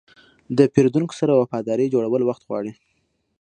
[0.57, 2.71] د پیرودونکو سره وفاداري جوړول وخت غواړي.